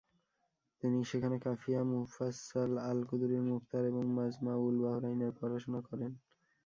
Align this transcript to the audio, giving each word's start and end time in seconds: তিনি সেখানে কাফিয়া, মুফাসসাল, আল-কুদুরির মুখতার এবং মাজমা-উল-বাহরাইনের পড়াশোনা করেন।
তিনি 0.83 0.99
সেখানে 1.05 1.37
কাফিয়া, 1.39 1.81
মুফাসসাল, 1.91 2.71
আল-কুদুরির 2.89 3.43
মুখতার 3.49 3.83
এবং 3.85 4.03
মাজমা-উল-বাহরাইনের 4.17 5.31
পড়াশোনা 5.39 5.79
করেন। 5.87 6.11